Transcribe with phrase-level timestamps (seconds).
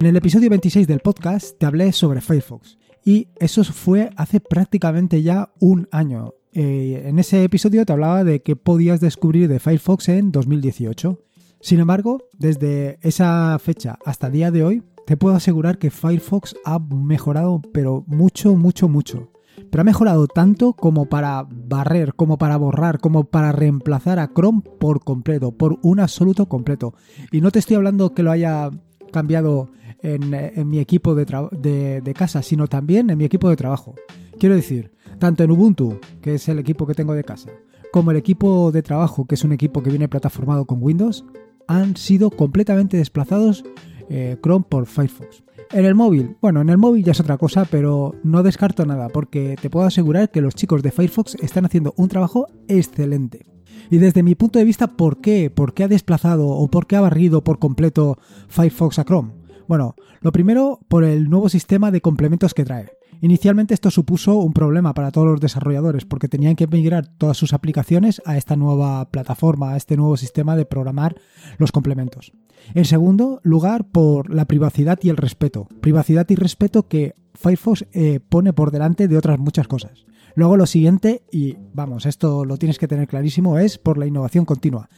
[0.00, 5.22] En el episodio 26 del podcast te hablé sobre Firefox y eso fue hace prácticamente
[5.22, 6.32] ya un año.
[6.54, 11.22] Eh, en ese episodio te hablaba de que podías descubrir de Firefox en 2018.
[11.60, 16.78] Sin embargo, desde esa fecha hasta día de hoy, te puedo asegurar que Firefox ha
[16.78, 19.30] mejorado, pero mucho, mucho, mucho.
[19.70, 24.62] Pero ha mejorado tanto como para barrer, como para borrar, como para reemplazar a Chrome
[24.80, 26.94] por completo, por un absoluto completo.
[27.30, 28.70] Y no te estoy hablando que lo haya
[29.10, 29.70] cambiado
[30.02, 33.94] en, mi equipo de, casa, sino también en mi equipo de trabajo.
[34.38, 37.50] Quiero decir, tanto en Ubuntu, que es el equipo que tengo de casa,
[37.92, 41.24] como el equipo de trabajo, que es un equipo que viene plataformado con Windows,
[41.66, 43.64] han sido completamente desplazados
[44.08, 45.44] eh, Chrome por Firefox.
[45.72, 49.08] En el móvil, bueno, en el móvil ya es otra cosa, pero no descarto nada,
[49.08, 53.46] porque te puedo asegurar que los chicos de Firefox están haciendo un trabajo excelente.
[53.88, 55.50] Y desde mi punto de vista, ¿por qué?
[55.50, 59.32] ¿Por qué ha desplazado o por qué ha barrido por completo Firefox a Chrome?
[59.68, 62.90] Bueno, lo primero por el nuevo sistema de complementos que trae.
[63.22, 67.52] Inicialmente esto supuso un problema para todos los desarrolladores porque tenían que migrar todas sus
[67.52, 71.16] aplicaciones a esta nueva plataforma, a este nuevo sistema de programar
[71.58, 72.32] los complementos.
[72.74, 75.68] En segundo lugar, por la privacidad y el respeto.
[75.80, 80.04] Privacidad y respeto que Firefox eh, pone por delante de otras muchas cosas.
[80.34, 84.44] Luego lo siguiente, y vamos, esto lo tienes que tener clarísimo, es por la innovación
[84.44, 84.88] continua.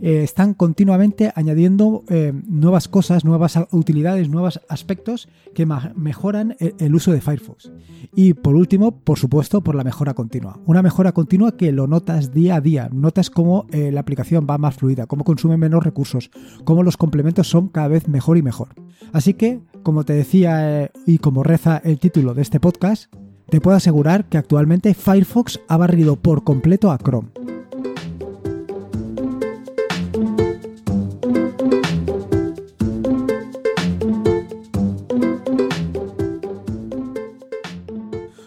[0.00, 7.10] Eh, están continuamente añadiendo eh, nuevas cosas, nuevas utilidades, nuevos aspectos que mejoran el, uso
[7.10, 7.72] de Firefox.
[8.14, 10.60] Y por último, por supuesto, por la mejora continua.
[10.66, 14.76] Una mejora continua que lo notas día a día, notas cómo la aplicación va más
[14.76, 16.30] fluida, cómo consume menos recursos,
[16.64, 18.68] cómo los complementos son cada vez mejor y mejor.
[19.12, 23.12] Así que, como te decía y como reza el título de este podcast,
[23.48, 27.28] te puedo asegurar que actualmente Firefox ha barrido por completo a Chrome.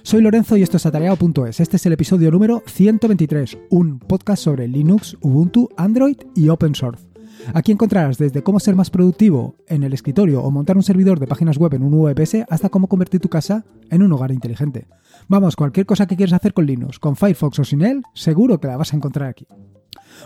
[0.03, 1.59] Soy Lorenzo y esto es atareado.es.
[1.59, 7.14] Este es el episodio número 123, un podcast sobre Linux, Ubuntu, Android y Open Source.
[7.53, 11.28] Aquí encontrarás desde cómo ser más productivo en el escritorio o montar un servidor de
[11.28, 14.88] páginas web en un VPS hasta cómo convertir tu casa en un hogar inteligente.
[15.28, 18.67] Vamos, cualquier cosa que quieras hacer con Linux, con Firefox o sin él, seguro que
[18.67, 19.47] la vas a encontrar aquí.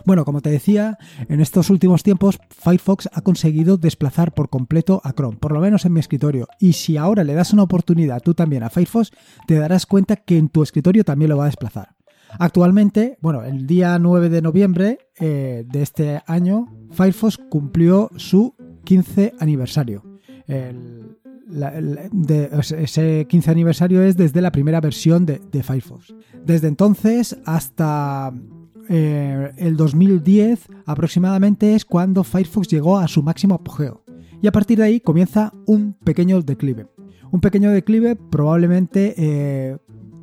[0.05, 0.97] Bueno, como te decía,
[1.27, 5.85] en estos últimos tiempos Firefox ha conseguido desplazar por completo a Chrome, por lo menos
[5.85, 6.47] en mi escritorio.
[6.59, 9.11] Y si ahora le das una oportunidad tú también a Firefox,
[9.47, 11.98] te darás cuenta que en tu escritorio también lo va a desplazar.
[12.37, 18.53] Actualmente, bueno, el día 9 de noviembre eh, de este año, Firefox cumplió su
[18.83, 20.03] 15 aniversario.
[22.77, 26.13] ese 15 aniversario es desde la primera versión de Firefox.
[26.45, 28.33] Desde entonces hasta
[28.91, 34.03] eh, el 2010 aproximadamente es cuando Firefox llegó a su máximo apogeo.
[34.41, 36.87] Y a partir de ahí comienza un pequeño declive.
[37.31, 39.77] Un pequeño declive probablemente eh,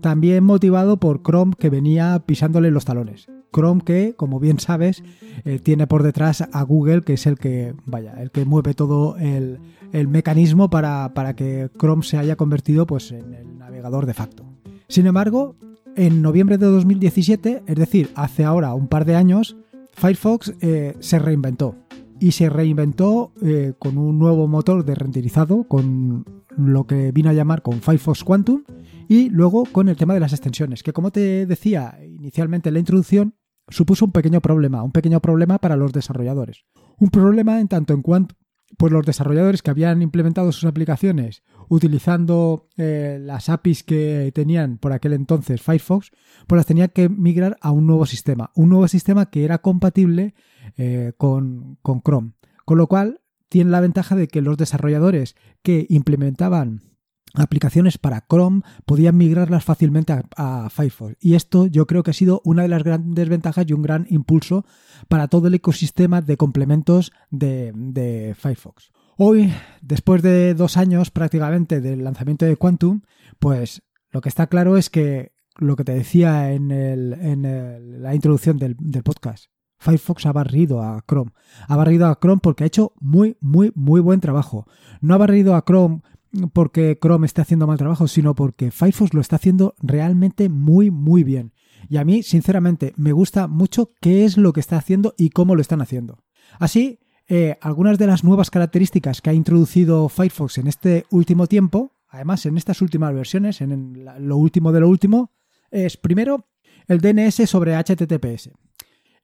[0.06, 3.26] también motivado por Chrome que venía pisándole los talones.
[3.52, 5.02] Chrome que, como bien sabes,
[5.44, 9.16] eh, tiene por detrás a Google, que es el que, vaya, el que mueve todo
[9.16, 9.58] el,
[10.06, 14.44] mecanismo para, para, que Chrome se haya convertido pues, en el navegador de facto.
[14.86, 15.56] Sin embargo,
[15.96, 19.56] en noviembre de 2017, es decir, hace ahora un par de años,
[19.92, 21.74] Firefox eh, se reinventó.
[22.20, 26.24] Y se reinventó eh, con un nuevo motor de renderizado, con
[26.56, 28.64] lo que vino a llamar con Firefox Quantum,
[29.08, 32.80] y luego con el tema de las extensiones, que como te decía inicialmente en la
[32.80, 33.34] introducción,
[33.68, 36.64] supuso un pequeño problema, un pequeño problema para los desarrolladores.
[36.98, 38.36] Un problema en tanto en cuanto
[38.76, 44.92] pues los desarrolladores que habían implementado sus aplicaciones utilizando eh, las APIs que tenían por
[44.92, 46.10] aquel entonces Firefox,
[46.46, 50.34] pues las tenían que migrar a un nuevo sistema, un nuevo sistema que era compatible
[50.76, 52.32] eh, con, con Chrome.
[52.64, 56.82] Con lo cual tiene la ventaja de que los desarrolladores que implementaban
[57.34, 61.16] aplicaciones para Chrome podían migrarlas fácilmente a, Firefox.
[61.20, 64.06] Y esto yo creo que ha sido una de las grandes ventajas y un gran
[64.08, 64.64] impulso
[65.08, 68.90] para todo el ecosistema de complementos de, Firefox.
[69.18, 73.02] Hoy, después de dos años prácticamente del lanzamiento de Quantum,
[73.38, 78.76] pues lo que está claro es que lo que te decía en, la introducción del,
[78.78, 79.46] del podcast,
[79.78, 81.32] Firefox ha barrido a Chrome.
[81.68, 84.66] Ha barrido a Chrome porque ha hecho muy, muy, muy buen trabajo.
[85.00, 86.00] No ha barrido a Chrome
[86.52, 91.24] porque Chrome esté haciendo mal trabajo, sino porque Firefox lo está haciendo realmente muy, muy
[91.24, 91.52] bien.
[91.88, 95.54] Y a mí, sinceramente, me gusta mucho qué es lo que está haciendo y cómo
[95.54, 96.24] lo están haciendo.
[96.58, 96.98] Así,
[97.28, 102.46] eh, algunas de las nuevas características que ha introducido Firefox en este último tiempo, además
[102.46, 105.32] en estas últimas versiones, en lo último de lo último,
[105.70, 106.46] es primero
[106.86, 108.50] el DNS sobre HTTPS.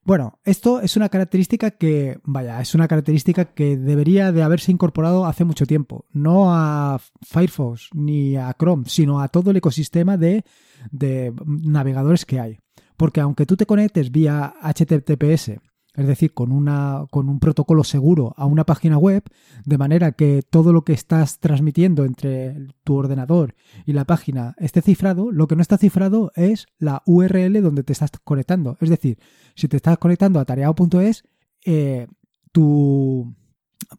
[0.05, 5.25] Bueno, esto es una característica que, vaya, es una característica que debería de haberse incorporado
[5.25, 6.05] hace mucho tiempo.
[6.11, 10.43] No a Firefox ni a Chrome, sino a todo el ecosistema de,
[10.91, 12.59] de navegadores que hay.
[12.97, 15.59] Porque aunque tú te conectes vía HTTPS
[15.95, 19.23] es decir, con, una, con un protocolo seguro a una página web,
[19.65, 23.55] de manera que todo lo que estás transmitiendo entre tu ordenador
[23.85, 27.93] y la página esté cifrado, lo que no está cifrado es la URL donde te
[27.93, 28.77] estás conectando.
[28.81, 29.19] Es decir,
[29.55, 31.23] si te estás conectando a tareao.es,
[31.65, 32.07] eh,
[32.51, 33.35] tu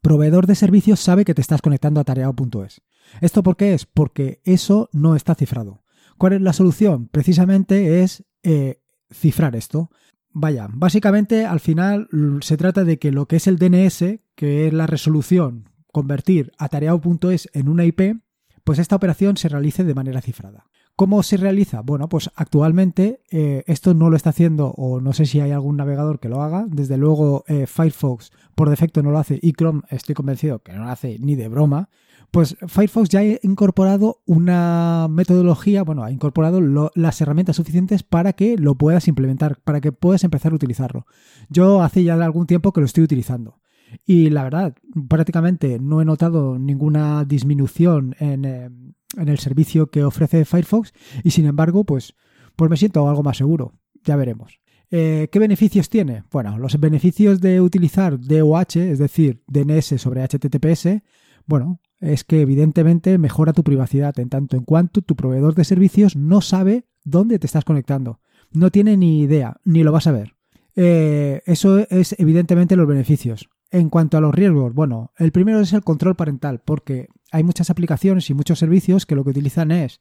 [0.03, 2.83] proveedor de servicios sabe que te estás conectando a tareao.es.
[3.21, 3.87] ¿Esto por qué es?
[3.87, 5.85] Porque eso no está cifrado.
[6.19, 7.09] ¿Cuál es la solución?
[7.09, 8.81] Precisamente es eh,
[9.13, 9.91] cifrar esto.
[10.37, 12.09] Vaya, básicamente al final
[12.41, 16.69] se trata de que lo que es el DNS, que es la resolución, convertir a
[16.69, 18.17] tareao.es en una IP,
[18.65, 20.67] pues esta operación se realice de manera cifrada.
[20.97, 21.83] ¿Cómo se realiza?
[21.83, 25.77] Bueno, pues actualmente eh, esto no lo está haciendo o no sé si hay algún
[25.77, 26.67] navegador que lo haga.
[26.69, 30.85] Desde luego eh, Firefox por defecto no lo hace y Chrome estoy convencido que no
[30.85, 31.91] lo hace ni de broma.
[32.35, 36.61] Pues Firefox ya ha incorporado una metodología, bueno, ha incorporado
[36.97, 41.07] las herramientas suficientes para que lo puedas implementar, para que puedas empezar a utilizarlo.
[41.49, 43.61] Yo hace ya algún tiempo que lo estoy utilizando.
[44.05, 44.75] Y la verdad,
[45.09, 48.69] prácticamente no he notado ninguna disminución en, eh,
[49.17, 50.93] el servicio que ofrece Firefox
[51.23, 52.17] y sin embargo, pues,
[52.57, 53.75] pues me siento algo más seguro.
[54.03, 54.59] Ya veremos.
[54.91, 56.25] Eh, ¿Qué beneficios tiene?
[56.33, 61.01] Bueno, los beneficios de utilizar DOH, es decir, DNS sobre HTTPS,
[61.47, 66.17] bueno, es que evidentemente mejora tu privacidad en tanto en cuanto tu proveedor de servicios
[66.17, 68.21] no sabe dónde te estás conectando.
[68.53, 70.35] No tiene ni idea, ni lo vas a ver.
[70.77, 73.49] Eh, eso es evidentemente los beneficios.
[73.71, 77.71] En cuanto a los riesgos, bueno, el primero es el control parental, porque hay muchas
[77.71, 80.01] aplicaciones y muchos servicios que lo que utilizan es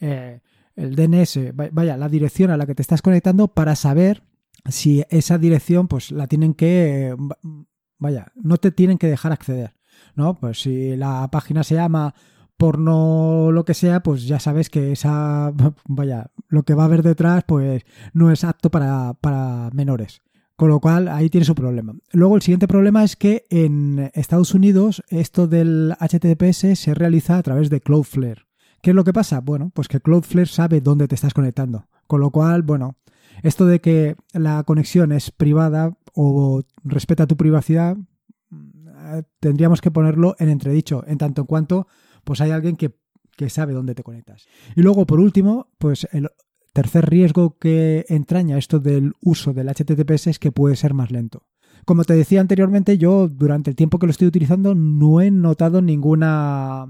[0.00, 0.40] eh,
[0.74, 4.24] el DNS, vaya, la dirección a la que te estás conectando para saber
[4.68, 7.14] si esa dirección, pues la tienen que,
[7.98, 9.74] vaya, no te tienen que dejar acceder.
[10.14, 10.38] ¿No?
[10.38, 12.14] Pues si la página se llama
[12.56, 15.52] porno lo que sea, pues ya sabes que esa,
[15.88, 20.22] vaya, lo que va a haber detrás, pues no es apto para, para menores.
[20.54, 21.94] Con lo cual ahí tiene su problema.
[22.12, 27.42] Luego el siguiente problema es que en Estados Unidos esto del HTTPS se realiza a
[27.42, 28.46] través de Cloudflare.
[28.80, 29.40] ¿Qué es lo que pasa?
[29.40, 31.86] Bueno, pues que Cloudflare sabe dónde te estás conectando.
[32.06, 32.96] Con lo cual, bueno,
[33.42, 37.96] esto de que la conexión es privada o respeta tu privacidad,
[39.40, 41.86] tendríamos que ponerlo en entredicho, en tanto en cuanto
[42.24, 42.94] pues hay alguien que,
[43.48, 44.46] sabe dónde te conectas.
[44.76, 46.28] Y luego, por último, pues el
[46.72, 51.48] tercer riesgo que entraña esto del uso del HTTPS es que puede ser más lento.
[51.84, 55.82] Como te decía anteriormente, yo durante el tiempo que lo estoy utilizando no he notado
[55.82, 56.86] ninguna,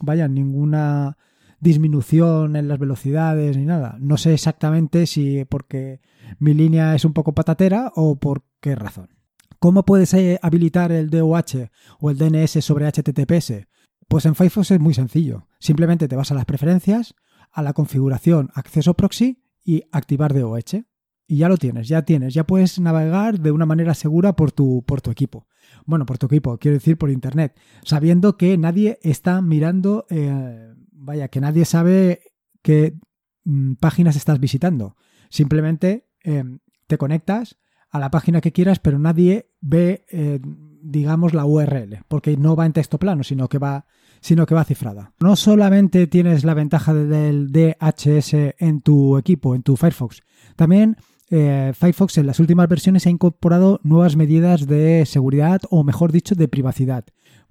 [0.00, 1.16] vaya, ninguna
[1.58, 3.96] disminución en las velocidades ni nada.
[3.98, 6.00] No sé exactamente si porque
[6.38, 9.15] mi línea es un poco patatera o por qué razón.
[9.58, 11.70] ¿Cómo puedes eh, habilitar el DOH
[12.00, 13.66] o el DNS sobre HTTPS?
[14.08, 15.48] Pues en Firefox es muy sencillo.
[15.58, 17.14] Simplemente te vas a las preferencias,
[17.50, 20.84] a la configuración acceso proxy y activar DOH.
[21.28, 24.84] Y ya lo tienes, ya tienes, ya puedes navegar de una manera segura por tu,
[24.86, 25.48] por tu equipo.
[25.84, 31.26] Bueno, por tu equipo, quiero decir por internet, sabiendo que nadie está mirando, eh, vaya,
[31.26, 32.20] que nadie sabe
[32.62, 32.96] qué
[33.42, 34.96] mm, páginas estás visitando.
[35.28, 36.44] Simplemente eh,
[36.86, 37.58] te conectas,
[37.96, 40.40] a la página que quieras, pero nadie ve, eh,
[40.82, 43.86] digamos, la URL, porque no va en texto plano, sino que va,
[44.20, 45.12] sino que va cifrada.
[45.20, 50.22] No solamente tienes la ventaja del DHS en tu equipo, en tu Firefox,
[50.56, 50.96] también
[51.28, 56.34] eh, Firefox en las últimas versiones ha incorporado nuevas medidas de seguridad o, mejor dicho,
[56.34, 57.04] de privacidad,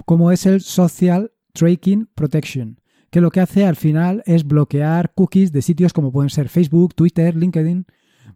[0.06, 5.52] como es el Social Tracking Protection, que lo que hace al final es bloquear cookies
[5.52, 7.86] de sitios como pueden ser Facebook, Twitter, LinkedIn,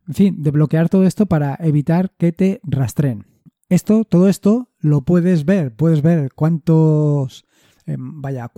[0.10, 3.28] en fin, de bloquear todo esto para evitar que te rastreen.
[3.70, 7.46] Esto, todo esto lo puedes ver, puedes ver cuántos,
[7.86, 8.52] em, vaya,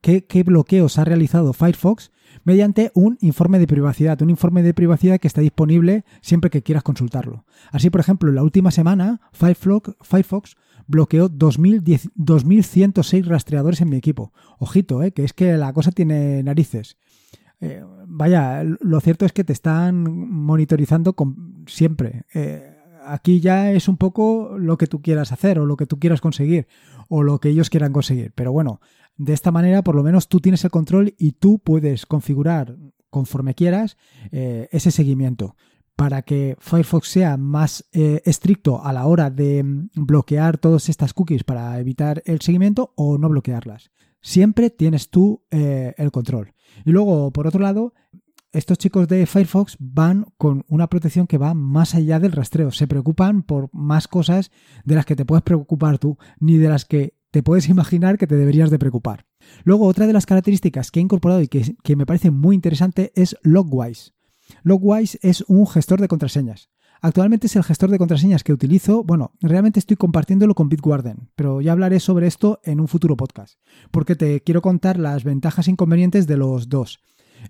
[0.00, 2.10] qué, qué bloqueos ha realizado Firefox
[2.42, 6.82] mediante un informe de privacidad, un informe de privacidad que está disponible siempre que quieras
[6.82, 7.44] consultarlo.
[7.70, 10.56] Así, por ejemplo, la última semana, Firefox, Firefox
[10.88, 14.32] bloqueó 2.106 rastreadores en mi equipo.
[14.58, 16.96] Ojito, eh, que es que la cosa tiene narices.
[17.60, 21.14] Eh, vaya, lo cierto es que te están monitorizando
[21.66, 22.24] siempre.
[22.34, 22.76] Eh,
[23.06, 26.20] aquí ya es un poco lo que tú quieras hacer o lo que tú quieras
[26.20, 26.66] conseguir
[27.08, 28.32] o lo que ellos quieran conseguir.
[28.34, 28.80] Pero bueno,
[29.16, 32.76] de esta manera por lo menos tú tienes el control y tú puedes configurar
[33.10, 33.96] conforme quieras
[34.32, 35.56] eh, ese seguimiento
[35.96, 41.44] para que Firefox sea más estricto a la hora de mm, bloquear todas estas cookies
[41.44, 43.90] para evitar el seguimiento o no bloquearlas.
[44.22, 46.52] Siempre tienes tú el control.
[46.84, 47.94] Y luego, por otro lado,
[48.52, 52.72] estos chicos de Firefox van con una protección que va más allá del rastreo.
[52.72, 54.50] Se preocupan por más cosas
[54.84, 58.26] de las que te puedes preocupar tú, ni de las que te puedes imaginar que
[58.26, 59.26] te deberías de preocupar.
[59.62, 63.12] Luego, otra de las características que he incorporado y que, que me parece muy interesante
[63.14, 64.14] es Logwise.
[64.64, 66.70] Logwise es un gestor de contraseñas.
[67.02, 69.04] Actualmente es el gestor de contraseñas que utilizo.
[69.04, 73.58] Bueno, realmente estoy compartiéndolo con Bitwarden, pero ya hablaré sobre esto en un futuro podcast,
[73.90, 77.00] porque te quiero contar las ventajas e inconvenientes de los dos.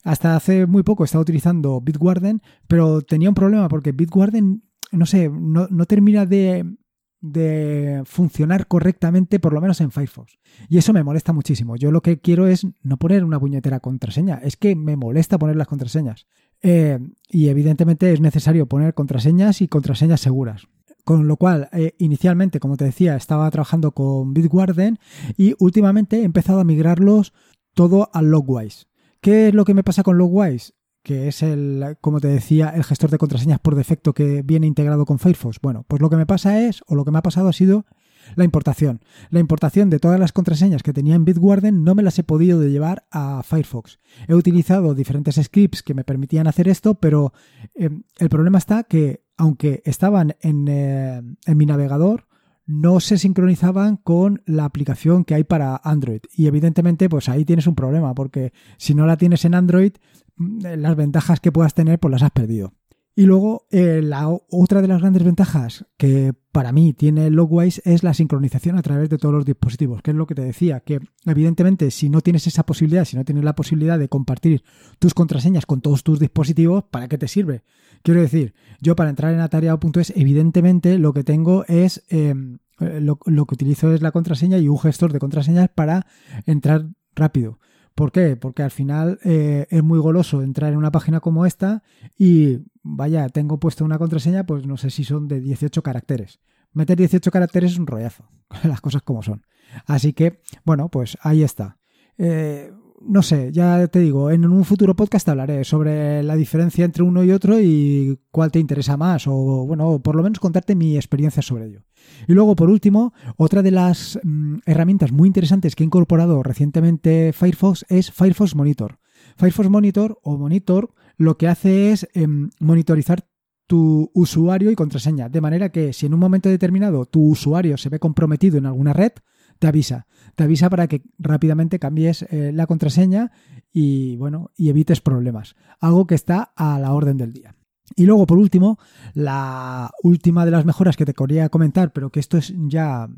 [0.05, 5.29] Hasta hace muy poco estaba utilizando Bitwarden, pero tenía un problema porque Bitwarden, no sé,
[5.29, 6.77] no, termina de,
[7.21, 10.39] de funcionar correctamente, por lo menos en Firefox.
[10.69, 11.75] Y eso me molesta muchísimo.
[11.75, 15.57] Yo lo que quiero es no poner una puñetera contraseña, es que me molesta poner
[15.57, 16.29] las contraseñas.
[16.63, 16.99] Eh,
[17.29, 20.67] y evidentemente es necesario poner contraseñas y contraseñas seguras.
[21.05, 24.99] Con lo cual, eh, inicialmente, como te decía, estaba trabajando con Bitwarden
[25.37, 27.33] y últimamente he empezado a migrarlos
[27.75, 28.87] todo a Logwise.
[29.21, 30.75] ¿Qué es lo que me pasa con Logwise?
[31.03, 35.07] Que es el, como te decía, el gestor de contraseñas por defecto que viene integrado
[35.07, 35.59] con Firefox.
[35.63, 37.87] Bueno, pues lo que me pasa es, o lo que me ha pasado ha sido
[38.37, 39.01] la importación.
[39.31, 42.63] La importación de todas las contraseñas que tenía en Bitwarden no me las he podido
[42.63, 43.99] llevar a Firefox.
[44.29, 47.33] He utilizado diferentes scripts que me permitían hacer esto, pero
[47.75, 52.27] eh, el problema está que aunque estaban en, eh, en mi navegador,
[52.71, 56.21] no se sincronizaban con la aplicación que hay para Android.
[56.37, 59.93] Y evidentemente, pues ahí tienes un problema, porque si no la tienes en Android,
[60.37, 62.75] mm, las ventajas que puedas tener, pues las has perdido.
[63.21, 68.03] Y luego, eh, la otra de las grandes ventajas que para mí tiene Logwise es
[68.03, 71.01] la sincronización a través de todos los dispositivos, que es lo que te decía, que
[71.27, 74.65] evidentemente si no tienes esa posibilidad, si no tienes la posibilidad de compartir
[74.99, 77.63] tus contraseñas con todos tus dispositivos, ¿para qué te sirve?
[78.03, 83.45] Quiero decir, yo para entrar en atareado.es, evidentemente lo que tengo es, em, lo, lo
[83.45, 86.07] que utilizo es la contraseña y un gestor de contraseñas para
[86.47, 87.59] entrar rápido.
[88.01, 88.35] ¿Por qué?
[88.35, 91.83] Porque al final eh, es muy goloso entrar en una página como esta
[92.17, 96.41] y vaya, tengo puesto una contraseña, pues no sé si son de 18 caracteres.
[96.73, 98.25] Meter 18 caracteres es un rollazo,
[98.65, 99.43] las cosas como son.
[99.85, 101.77] Así que, bueno, pues ahí está.
[102.17, 107.03] Eh, no sé, ya te digo, en un futuro podcast hablaré sobre la diferencia entre
[107.03, 110.97] uno y otro y cuál te interesa más, o bueno, por lo menos contarte mi
[110.97, 111.83] experiencia sobre ello.
[112.29, 117.33] Y luego, por último, otra de las mm, herramientas muy interesantes que ha incorporado recientemente
[117.33, 118.99] Firefox es Firefox Monitor.
[119.37, 123.27] Firefox Monitor o Monitor lo que hace es em, monitorizar
[123.67, 127.89] tu usuario y contraseña, de manera que si en un momento determinado tu usuario se
[127.89, 129.13] ve comprometido en alguna red,
[129.61, 130.07] te avisa.
[130.35, 133.31] Te avisa para que rápidamente cambies eh, la contraseña
[133.73, 135.55] y bueno, y evites problemas.
[135.79, 137.55] Algo que está a la orden del día.
[137.97, 138.79] Y luego, por último,
[139.15, 143.09] la última de las mejoras que te quería comentar, pero que esto es ya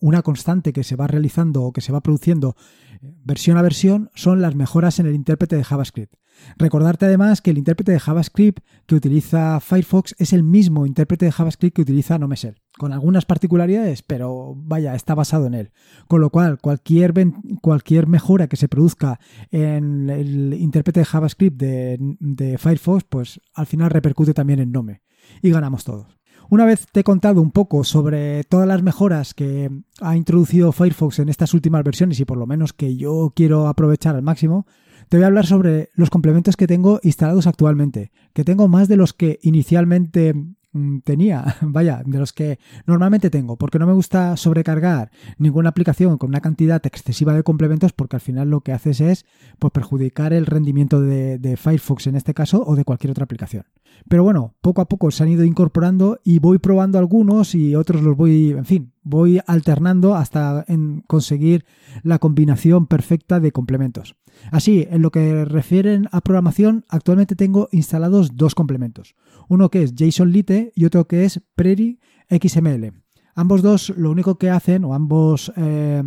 [0.00, 2.56] una constante que se va realizando o que se va produciendo
[3.00, 6.14] versión a versión, son las mejoras en el intérprete de JavaScript.
[6.56, 11.32] Recordarte además que el intérprete de JavaScript que utiliza Firefox es el mismo intérprete de
[11.32, 15.70] JavaScript que utiliza NoMesel, con algunas particularidades, pero vaya, está basado en él.
[16.06, 17.12] Con lo cual, cualquier,
[17.60, 23.66] cualquier mejora que se produzca en el intérprete de JavaScript de, de Firefox, pues al
[23.66, 25.02] final repercute también en Nome
[25.42, 26.18] y ganamos todos.
[26.50, 31.18] Una vez te he contado un poco sobre todas las mejoras que ha introducido Firefox
[31.18, 34.66] en estas últimas versiones y por lo menos que yo quiero aprovechar al máximo,
[35.08, 38.96] te voy a hablar sobre los complementos que tengo instalados actualmente, que tengo más de
[38.96, 40.34] los que inicialmente
[40.72, 46.18] mm, tenía, vaya, de los que normalmente tengo, porque no me gusta sobrecargar ninguna aplicación
[46.18, 49.24] con una cantidad excesiva de complementos, porque al final lo que haces es
[49.58, 53.64] pues, perjudicar el rendimiento de, de Firefox en este caso o de cualquier otra aplicación.
[54.08, 58.02] Pero bueno, poco a poco se han ido incorporando y voy probando algunos y otros
[58.02, 61.64] los voy, en fin, voy alternando hasta en conseguir
[62.02, 64.16] la combinación perfecta de complementos.
[64.50, 69.14] Así, en lo que refieren a programación, actualmente tengo instalados dos complementos.
[69.48, 71.98] Uno que es JSON Lite y otro que es Prairie
[72.30, 72.92] XML.
[73.34, 76.02] Ambos dos lo único que hacen, o ambos eh,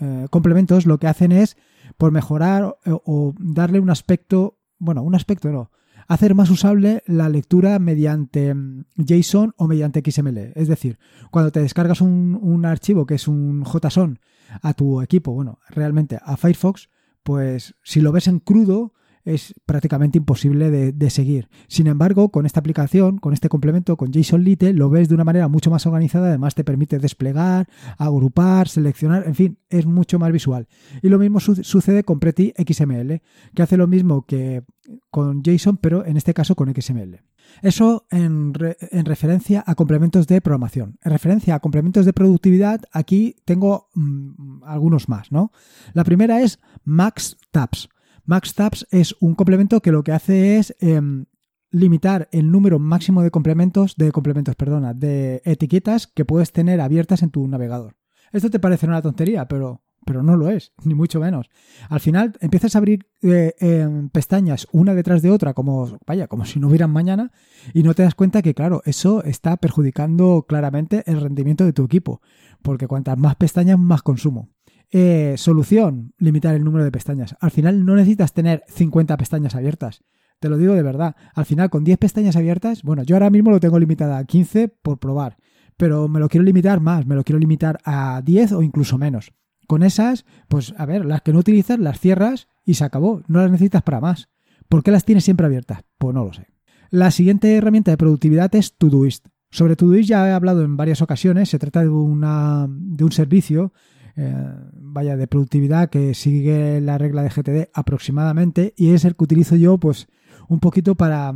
[0.00, 1.56] eh, complementos, lo que hacen es
[1.96, 5.70] por mejorar o, o darle un aspecto, bueno, un aspecto no,
[6.12, 10.52] hacer más usable la lectura mediante mm, JSON o mediante XML.
[10.54, 10.98] Es decir,
[11.30, 14.20] cuando te descargas un, archivo que es un JSON
[14.60, 16.90] a tu equipo, bueno, realmente a Firefox,
[17.22, 18.92] pues si lo ves en crudo,
[19.24, 21.48] es prácticamente imposible de, seguir.
[21.68, 25.24] Sin embargo, con esta aplicación, con este complemento, con JSON Lite, lo ves de una
[25.24, 30.32] manera mucho más organizada, además te permite desplegar, agrupar, seleccionar, en fin, es mucho más
[30.32, 30.68] visual.
[31.02, 33.20] Y lo mismo sucede con Pretty XML,
[33.54, 34.64] que hace lo mismo que
[35.10, 37.20] con JSON, pero en este caso con XML.
[37.60, 40.98] Eso en, referencia a complementos de programación.
[41.02, 45.52] En referencia a complementos de productividad, aquí tengo mm, algunos más, ¿no?
[45.92, 47.88] La primera es Max Tabs.
[48.24, 51.26] MaxTabs es un complemento que lo que hace es em,
[51.70, 57.22] limitar el número máximo de complementos, de complementos, perdona, de etiquetas que puedes tener abiertas
[57.22, 57.96] en tu navegador.
[58.32, 61.48] Esto te parece una tontería, pero, pero no lo es, ni mucho menos.
[61.88, 66.44] Al final empiezas a abrir eh, em, pestañas una detrás de otra, como, vaya, como
[66.44, 67.32] si no hubieran mañana,
[67.74, 71.84] y no te das cuenta que, claro, eso está perjudicando claramente el rendimiento de tu
[71.84, 72.20] equipo,
[72.62, 74.50] porque cuantas más pestañas, más consumo.
[74.94, 77.34] Eh, solución, limitar el número de pestañas.
[77.40, 80.04] Al final no necesitas tener 50 pestañas abiertas.
[80.38, 81.16] Te lo digo de verdad.
[81.34, 84.68] Al final, con 10 pestañas abiertas, bueno, yo ahora mismo lo tengo limitada a 15
[84.68, 85.38] por probar,
[85.78, 89.32] pero me lo quiero limitar más, me lo quiero limitar a 10 o incluso menos.
[89.66, 93.22] Con esas, pues a ver, las que no utilizas las cierras y se acabó.
[93.28, 94.28] No las necesitas para más.
[94.68, 95.84] ¿Por qué las tienes siempre abiertas?
[95.96, 96.48] Pues no lo sé.
[96.90, 99.28] La siguiente herramienta de productividad es Todoist.
[99.50, 101.48] Sobre Todoist ya he hablado en varias ocasiones.
[101.48, 103.72] Se trata de, una, de un servicio
[104.16, 104.34] eh,
[104.74, 109.56] vaya, de productividad que sigue la regla de GTD aproximadamente y es el que utilizo
[109.56, 110.08] yo pues
[110.48, 111.34] un poquito para,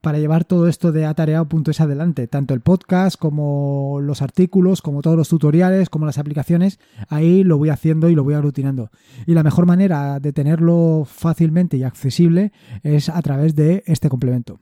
[0.00, 5.16] para llevar todo esto de atareado.es adelante, tanto el podcast como los artículos, como todos
[5.16, 6.78] los tutoriales, como las aplicaciones,
[7.08, 8.90] ahí lo voy haciendo y lo voy aglutinando.
[9.26, 14.60] Y la mejor manera de tenerlo fácilmente y accesible es a través de este complemento.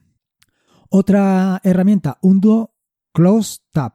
[0.89, 2.75] Otra herramienta, Undo
[3.13, 3.93] Close Tab.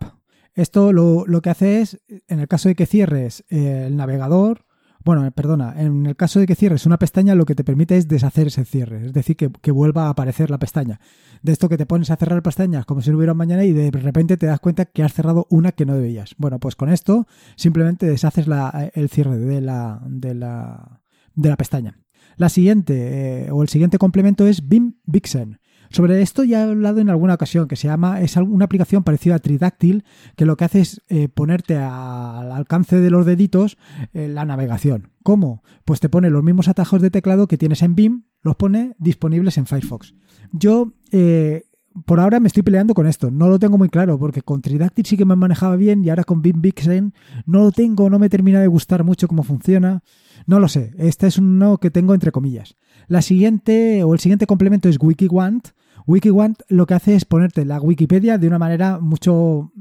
[0.55, 4.65] Esto lo, que hace es, en el caso de que cierres eh, el navegador,
[5.03, 8.07] bueno, perdona, en el caso de que cierres una pestaña, lo que te permite es
[8.07, 11.00] deshacer ese cierre, es decir, que, vuelva a aparecer la pestaña.
[11.43, 13.91] De esto que te pones a cerrar pestañas como si no hubiera mañana y de
[13.91, 16.33] repente te das cuenta que has cerrado una que no debías.
[16.39, 18.47] Bueno, pues con esto simplemente deshaces
[18.93, 21.03] el cierre de la, de la,
[21.35, 22.00] de la pestaña.
[22.38, 25.59] La siguiente, eh, o el siguiente complemento es BIM Vixen.
[25.95, 29.35] Sobre esto ya he hablado en alguna ocasión, que se llama, es una aplicación parecida
[29.35, 30.03] a Tridáctil,
[30.35, 33.77] que lo que hace es eh, ponerte al alcance de los deditos
[34.11, 35.13] eh, la navegación.
[35.23, 35.63] ¿Cómo?
[35.85, 39.57] Pues te pone los mismos atajos de teclado que tienes en BIM, los pone disponibles
[39.57, 40.15] en Firefox.
[40.51, 41.63] Yo eh,
[42.03, 43.31] por ahora me estoy peleando con esto.
[43.31, 46.25] No lo tengo muy claro porque con Tridáctil sí que me manejaba bien y ahora
[46.25, 47.13] con BIM Vixen
[47.46, 50.03] no lo tengo, no me termina de gustar mucho cómo funciona.
[50.46, 50.93] No lo sé.
[50.98, 52.75] Este es uno que tengo entre comillas.
[53.07, 55.70] La siguiente o el siguiente complemento es WikiWant.
[56.07, 59.72] WikiWant lo que hace es ponerte la Wikipedia de una manera mucho,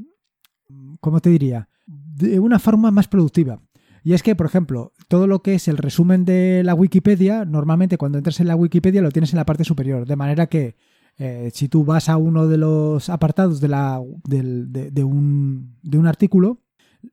[1.01, 1.69] ¿cómo te diría?
[1.87, 3.61] De una forma más productiva.
[4.03, 7.97] Y es que, por ejemplo, todo lo que es el resumen de la Wikipedia, normalmente
[7.97, 10.77] cuando entras en la Wikipedia lo tienes en la parte superior, de manera que
[11.17, 16.07] eh, si tú vas a uno de los apartados de, la, de, un, de un
[16.07, 16.61] artículo,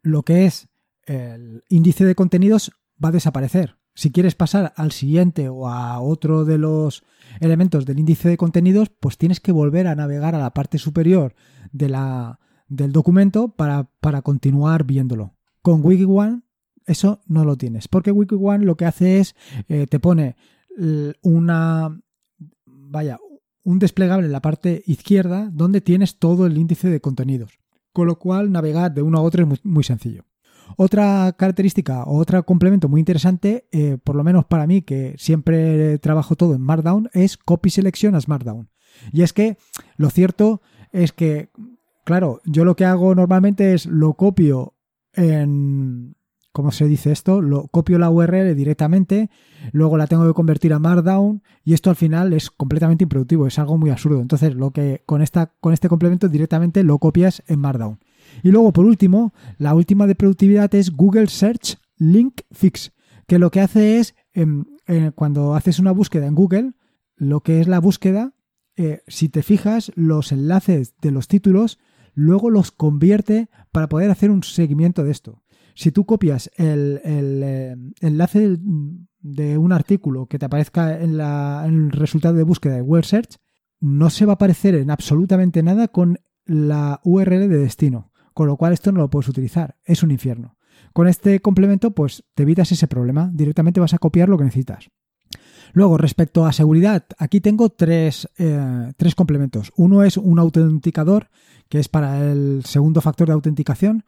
[0.02, 0.68] lo que es
[1.06, 2.72] el índice de contenidos
[3.04, 3.78] va a desaparecer.
[3.94, 7.04] Si quieres pasar al siguiente o a otro de los
[7.40, 11.36] elementos del índice de contenidos, pues tienes que volver a navegar a la parte superior
[11.72, 15.36] del documento para, para continuar viéndolo.
[15.62, 16.44] Con WikiOne
[16.86, 19.36] eso no lo tienes, porque WikiOne lo que hace es,
[19.68, 20.36] eh, te pone
[21.22, 22.02] una,
[22.66, 23.20] vaya,
[23.64, 27.60] un desplegable en la parte izquierda donde tienes todo el índice de contenidos.
[27.94, 30.24] Con lo cual navegar de uno a otro es muy sencillo.
[30.78, 36.00] Otra característica o otro complemento muy interesante, eh, por lo menos para mí, que siempre
[36.00, 38.70] trabajo todo en Markdown, es Copy Selection as Markdown.
[39.12, 39.58] Y es que
[39.98, 41.50] lo cierto es que,
[42.04, 44.76] claro, yo lo que hago normalmente es lo copio
[45.14, 46.16] en,
[46.52, 47.42] ¿cómo se dice esto?
[47.42, 49.30] Lo copio la URL directamente,
[49.72, 53.60] luego la tengo que convertir a Markdown y esto al final es completamente improductivo, es
[53.60, 54.20] algo muy absurdo.
[54.20, 58.00] Entonces, lo que con esta con este complemento directamente lo copias en Markdown.
[58.44, 62.92] Y luego, por último, la última de productividad es Google Search Link Fix,
[63.28, 66.74] que lo que hace es, em, eh, cuando haces una búsqueda en Google,
[67.16, 68.34] lo que es la búsqueda,
[68.76, 71.78] eh, si te fijas, los enlaces de los títulos,
[72.14, 75.44] luego los convierte para poder hacer un seguimiento de esto.
[75.76, 78.58] Si tú copias el, eh, enlace
[79.20, 83.38] de un artículo que te aparezca en, en, el resultado de búsqueda de Google Search,
[83.80, 88.58] no se va a aparecer en absolutamente nada con la URL de destino con lo
[88.58, 90.58] cual esto no lo puedes utilizar, es un infierno.
[90.94, 94.90] Con este complemento, pues te evitas ese problema, directamente vas a copiar lo que necesitas.
[95.74, 99.72] Luego, respecto a seguridad, aquí tengo tres, eh, tres complementos.
[99.78, 101.30] Uno es un autenticador,
[101.70, 104.04] que es para el segundo factor de autenticación.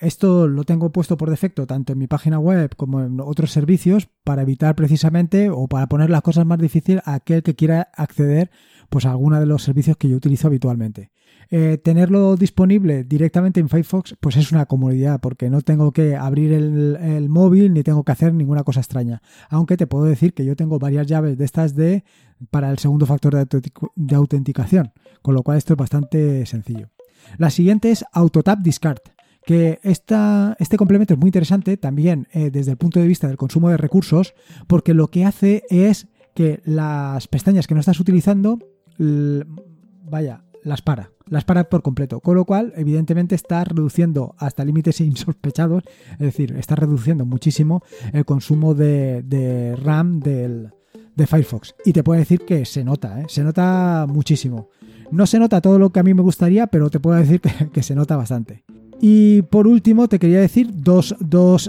[0.00, 4.08] Esto lo tengo puesto por defecto tanto en mi página web como en otros servicios
[4.24, 8.50] para evitar precisamente o para poner las cosas más difíciles a aquel que quiera acceder
[8.88, 11.12] pues, a alguno de los servicios que yo utilizo habitualmente.
[11.50, 16.52] Eh, tenerlo disponible directamente en Firefox, pues es una comodidad, porque no tengo que abrir
[16.52, 19.22] el, móvil ni tengo que hacer ninguna cosa extraña.
[19.48, 22.04] Aunque te puedo decir que yo tengo varias llaves de estas de
[22.50, 26.90] para el segundo factor de, autenticación, con lo cual esto es bastante sencillo.
[27.38, 28.98] La siguiente es AutoTap Discard
[29.44, 33.36] que esta, este complemento es muy interesante también eh, desde el punto de vista del
[33.36, 34.34] consumo de recursos,
[34.66, 38.58] porque lo que hace es que las pestañas que no estás utilizando,
[38.98, 42.20] vaya, las para, las para por completo.
[42.20, 48.24] Con lo cual, evidentemente, está reduciendo hasta límites insospechados, es decir, está reduciendo muchísimo el
[48.24, 50.70] consumo de, RAM del,
[51.14, 51.74] de Firefox.
[51.84, 53.26] Y te puedo decir que se nota, ¿eh?
[53.28, 54.68] se nota muchísimo.
[55.10, 57.40] No se nota todo lo que a mí me gustaría, pero te puedo decir
[57.72, 58.64] que se nota bastante.
[59.00, 61.14] Y por último, te quería decir dos,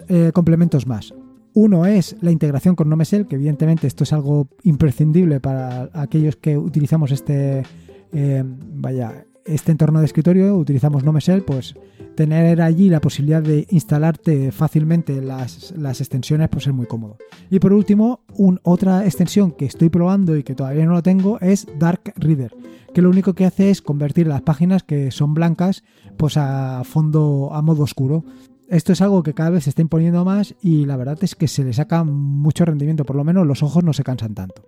[0.07, 1.13] eh, complementos más.
[1.53, 6.55] Uno es la integración con NoMesel, que evidentemente esto es algo imprescindible para aquellos que
[6.55, 7.63] utilizamos este,
[8.13, 11.75] eh, vaya, este entorno de escritorio, utilizamos NoMesel, pues
[12.15, 17.17] tener allí la posibilidad de instalarte fácilmente las, extensiones pues es muy cómodo.
[17.49, 18.21] Y por último,
[18.63, 22.55] otra extensión que estoy probando y que todavía no lo tengo es Dark Reader,
[22.93, 25.83] que lo único que hace es convertir las páginas que son blancas
[26.17, 28.25] pues a fondo, a modo oscuro.
[28.67, 31.47] Esto es algo que cada vez se está imponiendo más y la verdad es que
[31.47, 34.63] se le saca mucho rendimiento, por lo menos los ojos no se cansan tanto.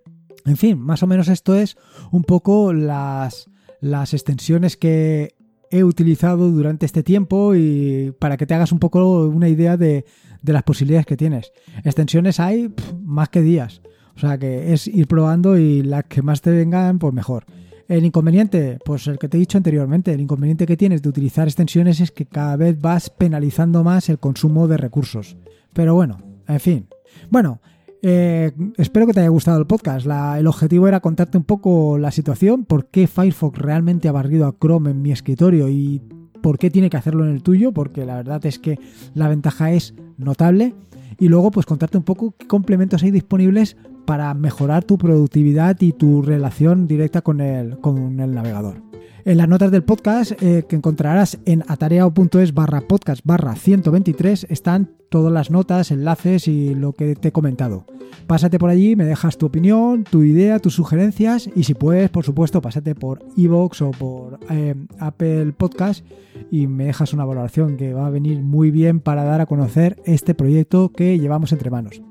[0.45, 1.77] En fin, más o menos esto es
[2.11, 3.49] un poco las,
[3.81, 5.35] las extensiones que
[5.71, 10.05] he utilizado durante este tiempo y para que te hagas un poco una idea de,
[10.43, 11.51] las posibilidades que tienes.
[11.83, 13.81] Extensiones hay más que días.
[14.15, 17.45] O sea que es ir probando y las que más te vengan, pues mejor.
[17.87, 21.47] El inconveniente, pues el que te he dicho anteriormente, el inconveniente que tienes de utilizar
[21.47, 25.37] extensiones es que cada vez vas penalizando más el consumo de recursos.
[25.73, 26.87] Pero bueno, en fin.
[27.29, 27.61] Bueno,
[28.01, 30.07] eh, espero que te haya gustado el podcast.
[30.37, 34.55] el objetivo era contarte un poco la situación, por qué Firefox realmente ha barrido a
[34.59, 36.01] Chrome en mi escritorio y
[36.41, 38.79] por qué tiene que hacerlo en el tuyo, porque la verdad es que
[39.13, 40.73] la ventaja es notable.
[41.19, 43.75] Y luego, pues contarte un poco qué complementos hay disponibles
[44.09, 48.81] para mejorar tu productividad y tu relación directa con el, con el navegador.
[49.23, 54.89] En las notas del podcast eh, que encontrarás en atareao.es barra podcast barra 123 están
[55.09, 57.85] todas las notas, enlaces y lo que te he comentado.
[58.25, 62.25] Pásate por allí, me dejas tu opinión, tu idea, tus sugerencias y si puedes, por
[62.25, 66.03] supuesto, pásate por iVoox o por eh, Apple Podcast
[66.49, 70.01] y me dejas una valoración que va a venir muy bien para dar a conocer
[70.05, 72.01] este proyecto que llevamos entre manos.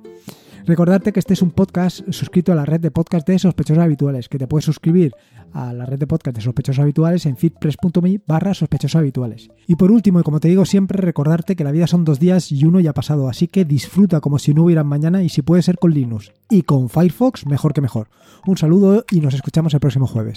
[0.68, 4.28] Recordarte que este es un podcast suscrito a la red de podcast de sospechosos habituales,
[4.28, 5.14] que te puedes suscribir
[5.54, 9.48] a la red de podcast de sospechosos habituales en fitpress.me barra sospechosos habituales.
[9.66, 12.52] Y por último, y como te digo siempre, recordarte que la vida son dos días
[12.52, 15.40] y uno ya ha pasado, así que disfruta como si no hubieran mañana y si
[15.40, 16.34] puede ser con Linux.
[16.50, 18.10] Y con Firefox, mejor que mejor.
[18.46, 20.36] Un saludo y nos escuchamos el próximo jueves.